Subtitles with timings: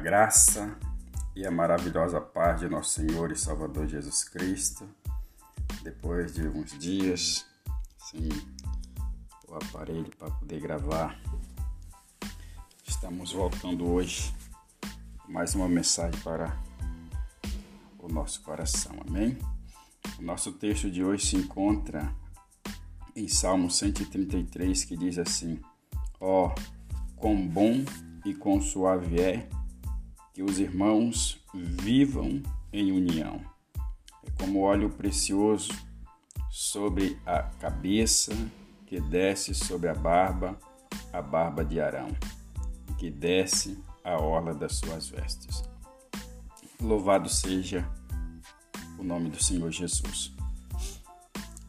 [0.00, 0.78] graça
[1.36, 4.88] e a maravilhosa paz de nosso Senhor e Salvador Jesus Cristo.
[5.82, 7.46] Depois de uns dias
[7.98, 8.30] sem
[9.46, 11.20] o aparelho para poder gravar,
[12.86, 14.34] estamos voltando hoje
[15.28, 16.58] mais uma mensagem para
[17.98, 18.92] o nosso coração.
[19.06, 19.38] Amém?
[20.18, 22.10] O nosso texto de hoje se encontra
[23.14, 25.60] em Salmo 133, que diz assim:
[26.18, 26.54] Ó, oh,
[27.16, 27.84] quão bom
[28.24, 29.59] e quão suave é
[30.32, 33.40] que os irmãos vivam em união.
[34.24, 35.72] É como óleo precioso
[36.50, 38.32] sobre a cabeça
[38.86, 40.58] que desce sobre a barba,
[41.12, 42.08] a barba de Arão,
[42.98, 45.62] que desce a orla das suas vestes.
[46.80, 47.88] Louvado seja
[48.98, 50.32] o nome do Senhor Jesus.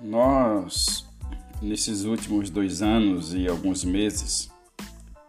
[0.00, 1.06] Nós,
[1.60, 4.50] nesses últimos dois anos e alguns meses,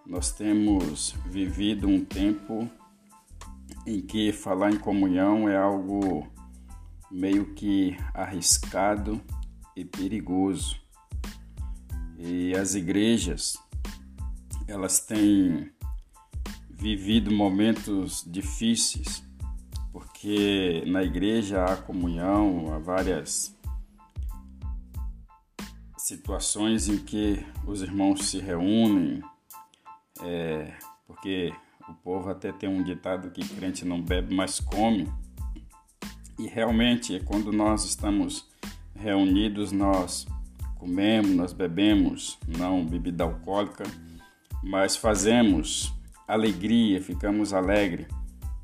[0.06, 2.70] nós temos vivido um tempo
[3.86, 6.28] em que falar em comunhão é algo
[7.12, 9.22] meio que arriscado
[9.76, 10.82] e perigoso.
[12.18, 13.58] E as igrejas,
[14.68, 15.72] elas têm
[16.70, 19.24] vivido momentos difíceis,
[19.92, 23.56] porque na igreja há comunhão, há várias
[25.98, 29.22] situações em que os irmãos se reúnem,
[30.22, 30.74] é,
[31.08, 31.54] porque
[31.88, 35.12] o povo até tem um ditado que crente não bebe, mas come.
[36.40, 38.48] E realmente, quando nós estamos
[38.96, 40.26] reunidos, nós
[40.76, 43.84] comemos, nós bebemos, não bebida alcoólica,
[44.64, 45.94] mas fazemos
[46.28, 48.08] alegria, ficamos alegres,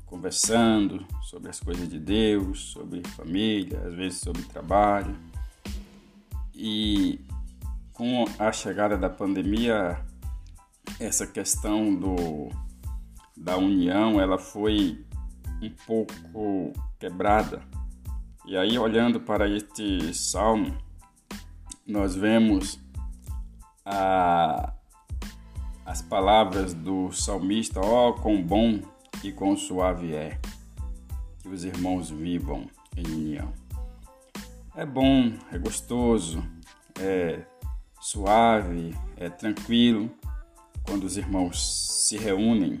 [0.06, 5.14] conversando sobre as coisas de Deus, sobre família, às vezes sobre trabalho.
[6.54, 7.20] E
[7.92, 10.02] com a chegada da pandemia,
[10.98, 12.50] essa questão do
[13.40, 15.02] da união ela foi
[15.62, 17.62] um pouco quebrada.
[18.46, 20.76] E aí, olhando para este salmo,
[21.86, 22.78] nós vemos
[23.84, 24.74] a,
[25.86, 28.80] as palavras do salmista: Ó, oh, quão bom
[29.24, 30.38] e quão suave é
[31.42, 33.52] que os irmãos vivam em união.
[34.74, 36.44] É bom, é gostoso,
[36.98, 37.42] é
[38.00, 40.10] suave, é tranquilo
[40.82, 42.80] quando os irmãos se reúnem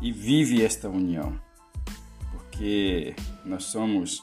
[0.00, 1.38] e vive esta união,
[2.30, 3.14] porque
[3.44, 4.22] nós somos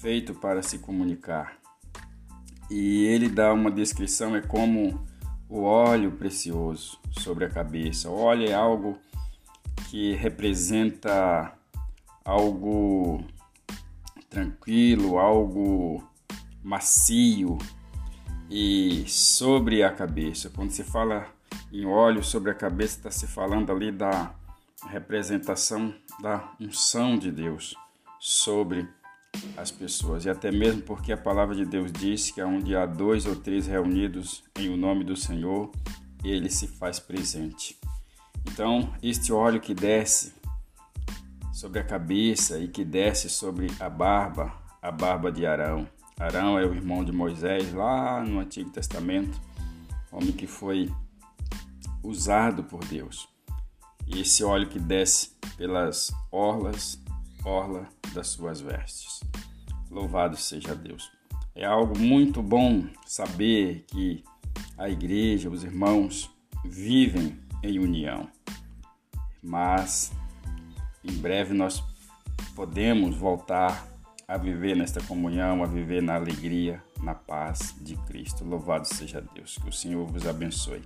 [0.00, 1.56] feitos para se comunicar.
[2.70, 5.06] E ele dá uma descrição, é como
[5.48, 8.10] o óleo precioso sobre a cabeça.
[8.10, 8.98] O óleo é algo
[9.88, 11.52] que representa
[12.24, 13.24] algo
[14.28, 16.02] tranquilo, algo
[16.62, 17.58] macio
[18.50, 20.50] e sobre a cabeça.
[20.50, 21.26] Quando se fala
[21.72, 24.34] em óleo sobre a cabeça, está se falando ali da
[24.88, 27.74] representação da unção de Deus
[28.20, 28.88] sobre
[29.56, 30.24] as pessoas.
[30.24, 33.66] E até mesmo porque a palavra de Deus diz que onde há dois ou três
[33.66, 35.70] reunidos em o nome do Senhor,
[36.22, 37.78] ele se faz presente.
[38.46, 40.34] Então, este óleo que desce
[41.52, 44.52] sobre a cabeça e que desce sobre a barba,
[44.82, 45.88] a barba de Arão.
[46.18, 49.40] Arão é o irmão de Moisés lá no Antigo Testamento,
[50.12, 50.92] homem que foi
[52.02, 53.33] usado por Deus
[54.06, 56.98] e esse óleo que desce pelas orlas,
[57.44, 59.20] orla das suas vestes.
[59.90, 61.10] Louvado seja Deus.
[61.54, 64.24] É algo muito bom saber que
[64.76, 66.30] a igreja, os irmãos
[66.64, 68.28] vivem em união.
[69.42, 70.12] Mas
[71.02, 71.82] em breve nós
[72.54, 73.88] podemos voltar
[74.26, 78.44] a viver nesta comunhão, a viver na alegria, na paz de Cristo.
[78.44, 79.58] Louvado seja Deus.
[79.58, 80.82] Que o Senhor vos abençoe.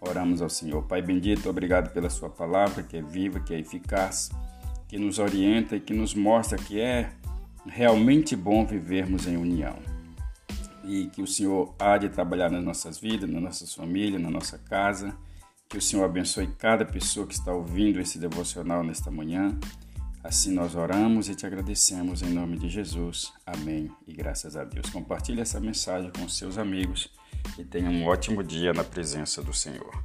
[0.00, 0.82] Oramos ao Senhor.
[0.84, 4.30] Pai bendito, obrigado pela Sua palavra, que é viva, que é eficaz,
[4.86, 7.10] que nos orienta e que nos mostra que é
[7.66, 9.76] realmente bom vivermos em união.
[10.84, 14.56] E que o Senhor há de trabalhar nas nossas vidas, nas nossas famílias, na nossa
[14.56, 15.14] casa.
[15.68, 19.58] Que o Senhor abençoe cada pessoa que está ouvindo esse devocional nesta manhã.
[20.24, 23.32] Assim nós oramos e te agradecemos em nome de Jesus.
[23.44, 23.90] Amém.
[24.06, 24.88] E graças a Deus.
[24.88, 27.10] Compartilhe essa mensagem com seus amigos
[27.58, 30.02] e tenha um ótimo dia na presença do Senhor.